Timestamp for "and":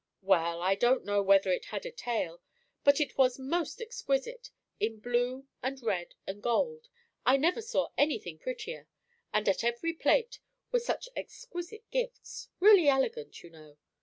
5.61-5.79, 6.25-6.41, 9.31-9.47